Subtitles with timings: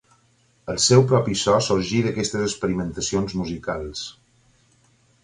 [0.73, 4.03] El seu propi so sorgí d'aquestes experimentacions musicals.